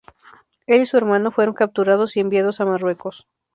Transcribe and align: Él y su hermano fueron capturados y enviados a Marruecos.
Él 0.65 0.81
y 0.81 0.87
su 0.87 0.97
hermano 0.97 1.29
fueron 1.29 1.53
capturados 1.53 2.17
y 2.17 2.21
enviados 2.21 2.59
a 2.59 2.65
Marruecos. 2.65 3.27